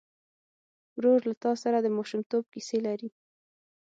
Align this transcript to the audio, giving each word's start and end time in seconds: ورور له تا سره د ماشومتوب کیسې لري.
ورور 0.95 1.19
له 1.29 1.35
تا 1.43 1.51
سره 1.63 1.77
د 1.81 1.87
ماشومتوب 1.97 2.43
کیسې 2.53 2.77
لري. 2.87 3.09